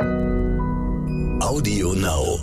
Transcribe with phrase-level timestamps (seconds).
[0.00, 2.38] Audio Now.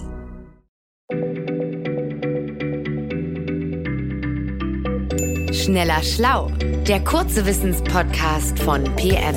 [5.51, 6.51] Schneller Schlau,
[6.87, 9.35] der kurze Wissenspodcast von PM.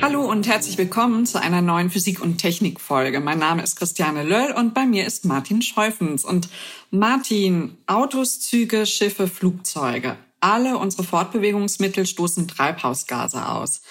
[0.00, 3.18] Hallo und herzlich willkommen zu einer neuen Physik- und Technik-Folge.
[3.18, 6.24] Mein Name ist Christiane Löll und bei mir ist Martin Scheufens.
[6.24, 6.48] Und
[6.92, 13.82] Martin, Autos, Züge, Schiffe, Flugzeuge, alle unsere Fortbewegungsmittel stoßen Treibhausgase aus.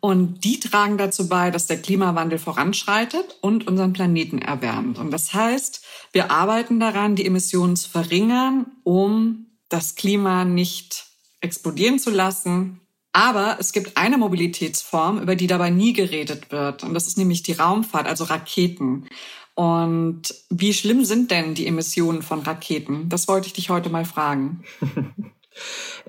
[0.00, 4.98] Und die tragen dazu bei, dass der Klimawandel voranschreitet und unseren Planeten erwärmt.
[4.98, 5.82] Und das heißt,
[6.12, 11.06] wir arbeiten daran, die Emissionen zu verringern, um das Klima nicht
[11.40, 12.80] explodieren zu lassen.
[13.14, 16.82] Aber es gibt eine Mobilitätsform, über die dabei nie geredet wird.
[16.82, 19.08] Und das ist nämlich die Raumfahrt, also Raketen.
[19.54, 23.08] Und wie schlimm sind denn die Emissionen von Raketen?
[23.08, 24.64] Das wollte ich dich heute mal fragen.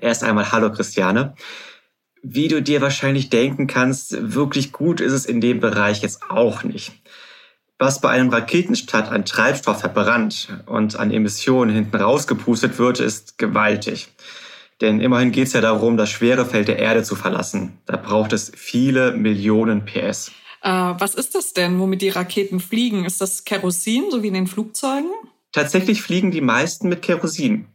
[0.00, 1.34] Erst einmal Hallo Christiane.
[2.22, 6.64] Wie du dir wahrscheinlich denken kannst, wirklich gut ist es in dem Bereich jetzt auch
[6.64, 6.92] nicht.
[7.78, 14.08] Was bei einem Raketenstart an Treibstoff verbrannt und an Emissionen hinten rausgepustet wird, ist gewaltig.
[14.80, 17.78] Denn immerhin geht es ja darum, das schwere Feld der Erde zu verlassen.
[17.86, 20.32] Da braucht es viele Millionen PS.
[20.62, 23.04] Äh, was ist das denn, womit die Raketen fliegen?
[23.04, 25.10] Ist das Kerosin, so wie in den Flugzeugen?
[25.52, 27.66] Tatsächlich fliegen die meisten mit Kerosin.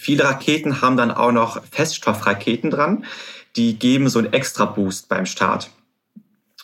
[0.00, 3.04] Viele Raketen haben dann auch noch Feststoffraketen dran,
[3.56, 5.70] die geben so einen extra Boost beim Start.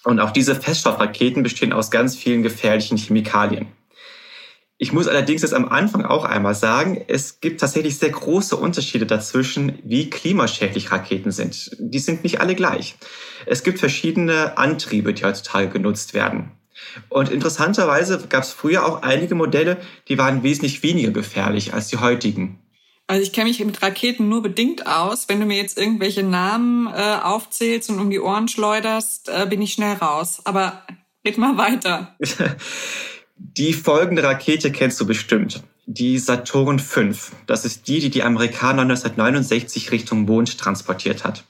[0.05, 3.67] Und auch diese Feststoffraketen bestehen aus ganz vielen gefährlichen Chemikalien.
[4.79, 9.05] Ich muss allerdings jetzt am Anfang auch einmal sagen, es gibt tatsächlich sehr große Unterschiede
[9.05, 11.77] dazwischen, wie klimaschädlich Raketen sind.
[11.81, 12.95] Die sind nicht alle gleich.
[13.47, 16.53] Es gibt verschiedene Antriebe, die heutzutage genutzt werden.
[17.09, 21.97] Und interessanterweise gab es früher auch einige Modelle, die waren wesentlich weniger gefährlich als die
[21.97, 22.61] heutigen.
[23.07, 25.29] Also ich kenne mich mit Raketen nur bedingt aus.
[25.29, 29.61] Wenn du mir jetzt irgendwelche Namen äh, aufzählst und um die Ohren schleuderst, äh, bin
[29.61, 30.41] ich schnell raus.
[30.45, 30.83] Aber
[31.27, 32.17] red mal weiter.
[33.37, 35.63] Die folgende Rakete kennst du bestimmt.
[35.87, 37.11] Die Saturn V.
[37.47, 41.45] Das ist die, die die Amerikaner 1969 Richtung Mond transportiert hat.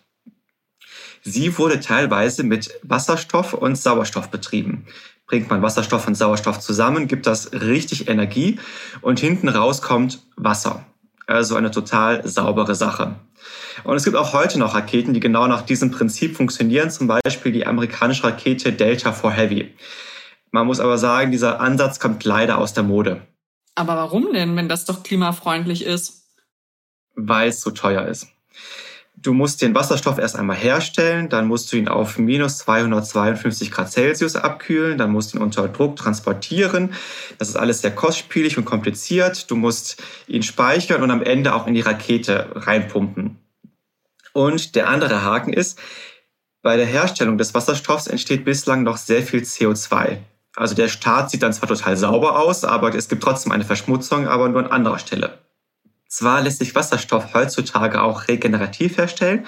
[1.22, 4.86] Sie wurde teilweise mit Wasserstoff und Sauerstoff betrieben.
[5.26, 8.58] Bringt man Wasserstoff und Sauerstoff zusammen, gibt das richtig Energie
[9.00, 10.84] und hinten raus kommt Wasser.
[11.26, 13.16] Also eine total saubere Sache.
[13.82, 17.52] Und es gibt auch heute noch Raketen, die genau nach diesem Prinzip funktionieren, zum Beispiel
[17.52, 19.74] die amerikanische Rakete Delta IV Heavy.
[20.50, 23.26] Man muss aber sagen, dieser Ansatz kommt leider aus der Mode.
[23.74, 26.28] Aber warum denn, wenn das doch klimafreundlich ist?
[27.16, 28.28] Weil es so teuer ist.
[29.24, 33.90] Du musst den Wasserstoff erst einmal herstellen, dann musst du ihn auf minus 252 Grad
[33.90, 36.92] Celsius abkühlen, dann musst du ihn unter Druck transportieren.
[37.38, 39.50] Das ist alles sehr kostspielig und kompliziert.
[39.50, 43.38] Du musst ihn speichern und am Ende auch in die Rakete reinpumpen.
[44.34, 45.80] Und der andere Haken ist,
[46.60, 50.18] bei der Herstellung des Wasserstoffs entsteht bislang noch sehr viel CO2.
[50.54, 54.28] Also der Start sieht dann zwar total sauber aus, aber es gibt trotzdem eine Verschmutzung,
[54.28, 55.43] aber nur an anderer Stelle.
[56.14, 59.46] Zwar lässt sich Wasserstoff heutzutage auch regenerativ herstellen,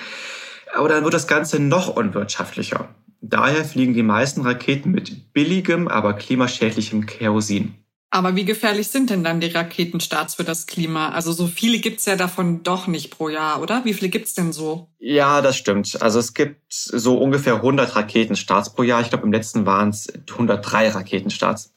[0.75, 2.89] aber dann wird das Ganze noch unwirtschaftlicher.
[3.21, 7.77] Daher fliegen die meisten Raketen mit billigem, aber klimaschädlichem Kerosin.
[8.11, 11.11] Aber wie gefährlich sind denn dann die Raketenstarts für das Klima?
[11.11, 13.85] Also so viele gibt's ja davon doch nicht pro Jahr, oder?
[13.85, 14.89] Wie viele gibt's denn so?
[14.99, 16.03] Ja, das stimmt.
[16.03, 19.03] Also es gibt so ungefähr 100 Raketenstarts pro Jahr.
[19.03, 21.76] Ich glaube, im letzten waren es 103 Raketenstarts.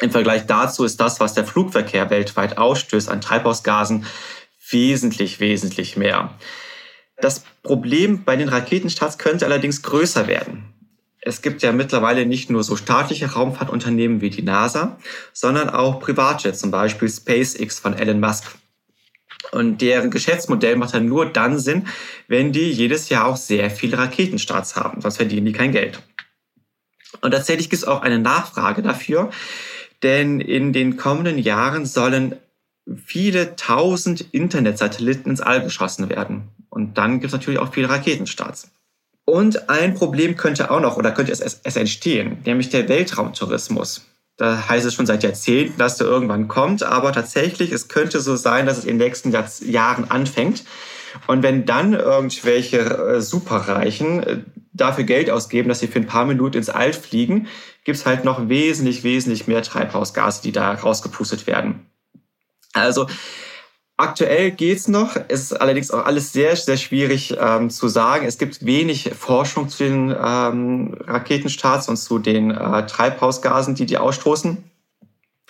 [0.00, 4.06] Im Vergleich dazu ist das, was der Flugverkehr weltweit ausstößt an Treibhausgasen,
[4.70, 6.34] wesentlich, wesentlich mehr.
[7.20, 10.64] Das Problem bei den Raketenstarts könnte allerdings größer werden.
[11.22, 14.96] Es gibt ja mittlerweile nicht nur so staatliche Raumfahrtunternehmen wie die NASA,
[15.34, 18.56] sondern auch private, zum Beispiel SpaceX von Elon Musk.
[19.52, 21.88] Und deren Geschäftsmodell macht dann nur dann Sinn,
[22.26, 26.00] wenn die jedes Jahr auch sehr viele Raketenstarts haben, sonst verdienen die kein Geld.
[27.20, 29.30] Und tatsächlich gibt es auch eine Nachfrage dafür,
[30.02, 32.36] denn in den kommenden Jahren sollen
[33.04, 36.48] viele tausend Internetsatelliten ins All geschossen werden.
[36.70, 38.70] Und dann gibt es natürlich auch viele Raketenstarts.
[39.24, 44.06] Und ein Problem könnte auch noch oder könnte es, es entstehen, nämlich der Weltraumtourismus.
[44.36, 48.36] Da heißt es schon seit Jahrzehnten, dass der irgendwann kommt, aber tatsächlich, es könnte so
[48.36, 49.32] sein, dass es in den nächsten
[49.70, 50.64] Jahren anfängt.
[51.26, 54.38] Und wenn dann irgendwelche äh, Superreichen äh,
[54.80, 57.48] dafür Geld ausgeben, dass sie für ein paar Minuten ins All fliegen,
[57.84, 61.86] gibt's halt noch wesentlich, wesentlich mehr Treibhausgase, die da rausgepustet werden.
[62.72, 63.06] Also
[63.96, 64.56] aktuell
[64.88, 65.16] noch.
[65.28, 68.26] Es ist allerdings auch alles sehr, sehr schwierig ähm, zu sagen.
[68.26, 73.98] Es gibt wenig Forschung zu den ähm, Raketenstarts und zu den äh, Treibhausgasen, die die
[73.98, 74.64] ausstoßen.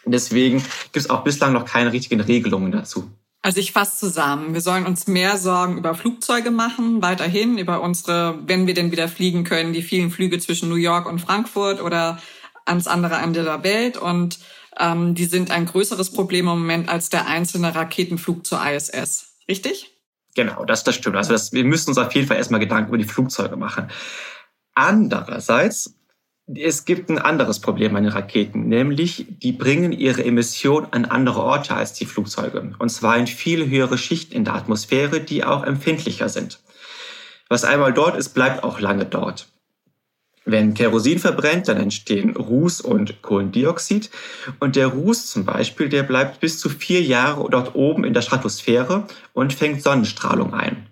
[0.06, 3.10] Deswegen gibt es auch bislang noch keine richtigen Regelungen dazu.
[3.42, 4.52] Also ich fasse zusammen.
[4.52, 9.08] Wir sollen uns mehr Sorgen über Flugzeuge machen, weiterhin über unsere, wenn wir denn wieder
[9.08, 12.18] fliegen können, die vielen Flüge zwischen New York und Frankfurt oder
[12.66, 13.96] ans andere Ende der Welt.
[13.96, 14.38] Und
[14.78, 19.32] ähm, die sind ein größeres Problem im Moment als der einzelne Raketenflug zur ISS.
[19.48, 19.96] Richtig?
[20.34, 21.16] Genau, das, das stimmt.
[21.16, 23.90] Also das, wir müssen uns auf jeden Fall erstmal Gedanken über die Flugzeuge machen.
[24.74, 25.94] Andererseits
[26.54, 31.42] es gibt ein anderes Problem an den Raketen, nämlich die bringen ihre Emission an andere
[31.42, 32.72] Orte als die Flugzeuge.
[32.78, 36.60] Und zwar in viel höhere Schichten in der Atmosphäre, die auch empfindlicher sind.
[37.48, 39.48] Was einmal dort ist, bleibt auch lange dort.
[40.44, 44.10] Wenn Kerosin verbrennt, dann entstehen Ruß und Kohlendioxid.
[44.58, 48.22] Und der Ruß zum Beispiel, der bleibt bis zu vier Jahre dort oben in der
[48.22, 50.89] Stratosphäre und fängt Sonnenstrahlung ein.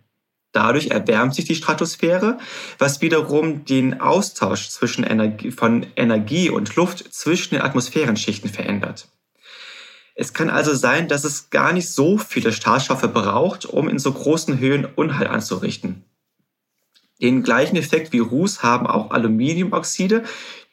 [0.58, 2.36] Dadurch erwärmt sich die Stratosphäre,
[2.78, 9.06] was wiederum den Austausch zwischen Energie, von Energie und Luft zwischen den Atmosphärenschichten verändert.
[10.16, 14.12] Es kann also sein, dass es gar nicht so viele Startstoffe braucht, um in so
[14.12, 16.02] großen Höhen Unheil anzurichten.
[17.22, 20.24] Den gleichen Effekt wie Ruß haben auch Aluminiumoxide,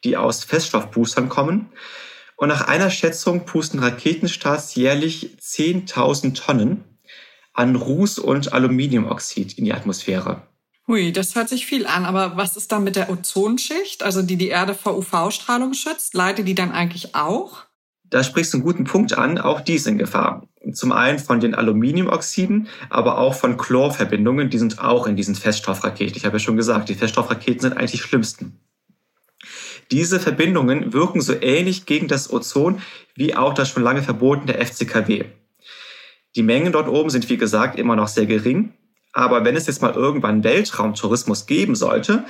[0.02, 1.68] die aus Feststoffboostern kommen.
[2.34, 6.95] Und nach einer Schätzung pusten Raketenstarts jährlich 10.000 Tonnen
[7.56, 10.42] an Ruß und Aluminiumoxid in die Atmosphäre.
[10.86, 14.36] Hui, das hört sich viel an, aber was ist dann mit der Ozonschicht, also die
[14.36, 16.14] die Erde vor UV-Strahlung schützt?
[16.14, 17.64] Leitet die dann eigentlich auch?
[18.04, 20.46] Da sprichst du einen guten Punkt an, auch die ist in Gefahr.
[20.72, 26.16] Zum einen von den Aluminiumoxiden, aber auch von Chlorverbindungen, die sind auch in diesen Feststoffraketen.
[26.16, 28.60] Ich habe ja schon gesagt, die Feststoffraketen sind eigentlich die schlimmsten.
[29.90, 32.80] Diese Verbindungen wirken so ähnlich gegen das Ozon
[33.14, 35.24] wie auch das schon lange verbotene FCKW.
[36.36, 38.72] Die Mengen dort oben sind, wie gesagt, immer noch sehr gering.
[39.12, 42.24] Aber wenn es jetzt mal irgendwann Weltraumtourismus geben sollte,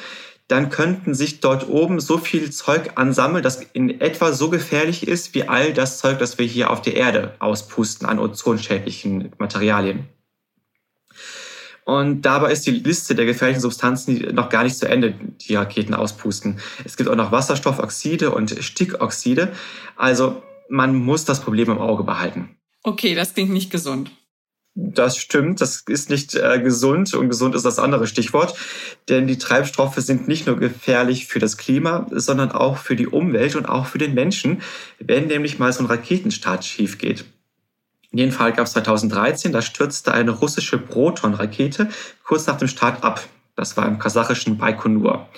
[0.47, 5.35] dann könnten sich dort oben so viel Zeug ansammeln, das in etwa so gefährlich ist
[5.35, 10.09] wie all das Zeug, das wir hier auf der Erde auspusten an ozonschädlichen Materialien.
[11.85, 15.95] Und dabei ist die Liste der gefährlichen Substanzen noch gar nicht zu Ende, die Raketen
[15.95, 16.61] auspusten.
[16.85, 19.53] Es gibt auch noch Wasserstoffoxide und Stickoxide.
[19.97, 22.57] Also man muss das Problem im Auge behalten.
[22.87, 24.13] Okay, das klingt nicht gesund.
[24.77, 28.57] Das stimmt, das ist nicht äh, gesund und gesund ist das andere Stichwort,
[29.09, 33.57] denn die Treibstoffe sind nicht nur gefährlich für das Klima, sondern auch für die Umwelt
[33.57, 34.63] und auch für den Menschen,
[35.01, 37.25] wenn nämlich mal so ein Raketenstart schief geht.
[38.13, 41.89] In dem Fall gab es 2013, da stürzte eine russische Proton-Rakete
[42.23, 43.21] kurz nach dem Start ab.
[43.57, 45.29] Das war im kasachischen Baikonur.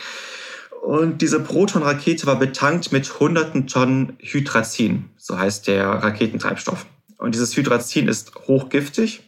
[0.82, 6.84] Und diese Proton-Rakete war betankt mit hunderten Tonnen Hydrazin, so heißt der Raketentreibstoff.
[7.18, 9.22] Und dieses Hydrazin ist hochgiftig,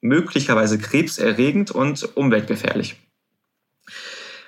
[0.00, 2.96] möglicherweise krebserregend und umweltgefährlich.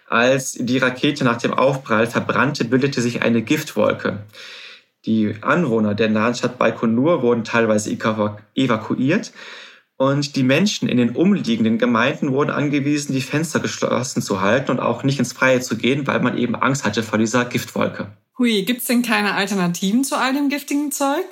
[0.08, 4.24] Als die Rakete nach dem Aufprall verbrannte, bildete sich eine Giftwolke.
[5.04, 9.32] Die Anwohner der nahen Stadt Baikonur wurden teilweise evakuiert
[9.96, 14.80] und die Menschen in den umliegenden Gemeinden wurden angewiesen, die Fenster geschlossen zu halten und
[14.80, 18.08] auch nicht ins Freie zu gehen, weil man eben Angst hatte vor dieser Giftwolke.
[18.38, 21.24] Hui, gibt's denn keine Alternativen zu all dem giftigen Zeug?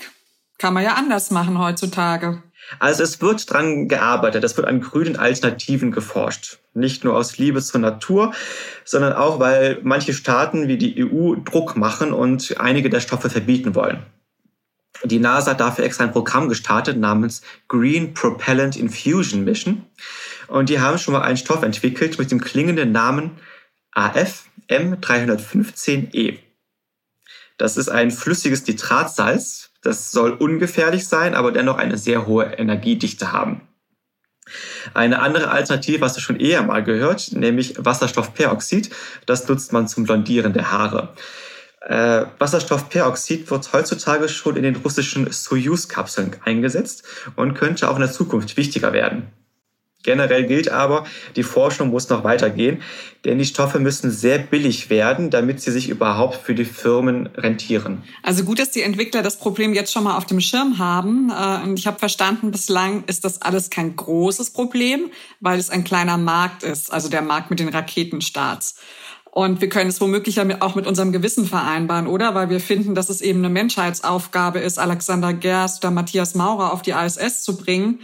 [0.64, 2.42] Kann man ja anders machen heutzutage.
[2.78, 6.56] Also es wird dran gearbeitet, es wird an grünen Alternativen geforscht.
[6.72, 8.32] Nicht nur aus Liebe zur Natur,
[8.82, 13.74] sondern auch, weil manche Staaten wie die EU Druck machen und einige der Stoffe verbieten
[13.74, 14.06] wollen.
[15.04, 19.84] Die NASA hat dafür extra ein Programm gestartet namens Green Propellant Infusion Mission.
[20.48, 23.32] Und die haben schon mal einen Stoff entwickelt mit dem klingenden Namen
[23.94, 26.38] AFM315E.
[27.56, 33.32] Das ist ein flüssiges Nitratsalz, das soll ungefährlich sein, aber dennoch eine sehr hohe Energiedichte
[33.32, 33.60] haben.
[34.92, 38.90] Eine andere Alternative hast du schon eher mal gehört, nämlich Wasserstoffperoxid.
[39.26, 41.14] Das nutzt man zum Blondieren der Haare.
[41.80, 47.04] Äh, Wasserstoffperoxid wird heutzutage schon in den russischen Soyuz-Kapseln eingesetzt
[47.36, 49.28] und könnte auch in der Zukunft wichtiger werden.
[50.04, 52.82] Generell gilt aber, die Forschung muss noch weitergehen,
[53.24, 58.02] denn die Stoffe müssen sehr billig werden, damit sie sich überhaupt für die Firmen rentieren.
[58.22, 61.30] Also gut, dass die Entwickler das Problem jetzt schon mal auf dem Schirm haben.
[61.30, 66.18] Äh, ich habe verstanden, bislang ist das alles kein großes Problem, weil es ein kleiner
[66.18, 68.76] Markt ist, also der Markt mit den Raketenstarts.
[69.30, 72.34] Und wir können es womöglich auch mit unserem Gewissen vereinbaren, oder?
[72.34, 76.82] Weil wir finden, dass es eben eine Menschheitsaufgabe ist, Alexander Gerst oder Matthias Maurer auf
[76.82, 78.00] die ISS zu bringen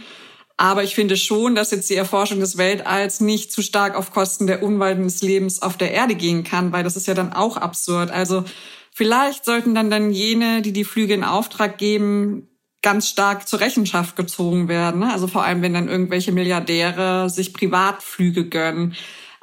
[0.61, 4.45] aber ich finde schon, dass jetzt die Erforschung des Weltalls nicht zu stark auf Kosten
[4.45, 7.57] der Umwelt des Lebens auf der Erde gehen kann, weil das ist ja dann auch
[7.57, 8.11] absurd.
[8.11, 8.43] Also
[8.91, 12.47] vielleicht sollten dann dann jene, die die Flüge in Auftrag geben,
[12.83, 14.99] ganz stark zur Rechenschaft gezogen werden.
[14.99, 15.11] Ne?
[15.11, 18.93] Also vor allem, wenn dann irgendwelche Milliardäre sich Privatflüge gönnen.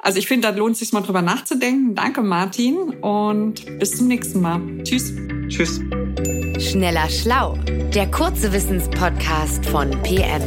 [0.01, 1.95] Also ich finde, da lohnt es sich mal drüber nachzudenken.
[1.95, 4.61] Danke, Martin, und bis zum nächsten Mal.
[4.85, 5.13] Tschüss.
[5.49, 5.81] Tschüss.
[6.59, 7.57] Schneller Schlau,
[7.93, 10.43] der kurze Wissenspodcast von PM.